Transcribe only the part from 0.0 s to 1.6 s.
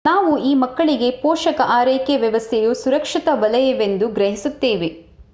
ನಾವು ಈ ಮಕ್ಕಳಿಗೆ ಪೋಷಕ